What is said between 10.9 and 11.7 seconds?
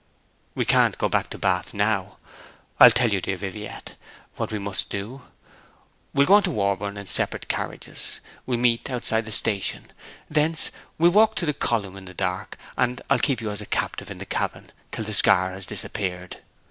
we'll walk to the